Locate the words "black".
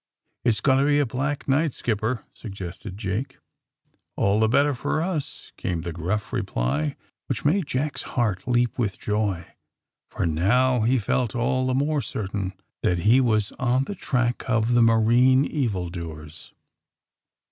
1.05-1.45